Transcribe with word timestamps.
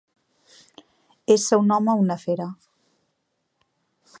Ésser 1.35 1.59
un 1.65 1.69
home 1.77 1.95
una 2.07 2.17
fera. 2.25 2.49